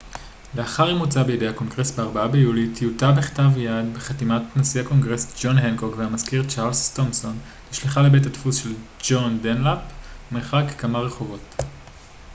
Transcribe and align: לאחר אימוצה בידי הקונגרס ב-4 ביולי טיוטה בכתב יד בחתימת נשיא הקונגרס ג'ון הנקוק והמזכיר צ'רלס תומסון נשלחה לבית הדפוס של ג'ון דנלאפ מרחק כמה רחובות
לאחר 0.55 0.89
אימוצה 0.89 1.23
בידי 1.23 1.47
הקונגרס 1.47 1.99
ב-4 1.99 2.27
ביולי 2.31 2.69
טיוטה 2.75 3.11
בכתב 3.17 3.57
יד 3.57 3.93
בחתימת 3.93 4.41
נשיא 4.57 4.81
הקונגרס 4.81 5.35
ג'ון 5.41 5.57
הנקוק 5.57 5.93
והמזכיר 5.97 6.43
צ'רלס 6.49 6.93
תומסון 6.95 7.39
נשלחה 7.71 8.01
לבית 8.01 8.25
הדפוס 8.25 8.63
של 8.63 8.73
ג'ון 9.03 9.39
דנלאפ 9.41 9.79
מרחק 10.31 10.63
כמה 10.77 10.99
רחובות 10.99 11.55